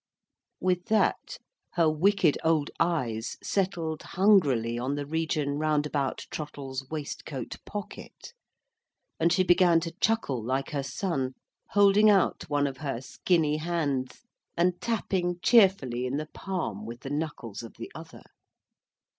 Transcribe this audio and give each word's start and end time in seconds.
With 0.59 0.85
that, 0.85 1.37
her 1.73 1.87
wicked 1.87 2.35
old 2.43 2.71
eyes 2.79 3.37
settled 3.43 4.01
hungrily 4.01 4.79
on 4.79 4.95
the 4.95 5.05
region 5.05 5.59
round 5.59 5.85
about 5.85 6.25
Trottle's 6.31 6.89
waistcoat 6.89 7.57
pocket, 7.67 8.33
and 9.19 9.31
she 9.31 9.43
began 9.43 9.79
to 9.81 9.91
chuckle 10.01 10.43
like 10.43 10.71
her 10.71 10.81
son, 10.81 11.35
holding 11.73 12.09
out 12.09 12.49
one 12.49 12.65
of 12.65 12.77
her 12.77 12.99
skinny 12.99 13.57
hands, 13.57 14.23
and 14.57 14.81
tapping 14.81 15.39
cheerfully 15.43 16.07
in 16.07 16.17
the 16.17 16.29
palm 16.33 16.83
with 16.87 17.01
the 17.01 17.11
knuckles 17.11 17.61
of 17.61 17.75
the 17.77 17.91
other. 17.93 18.23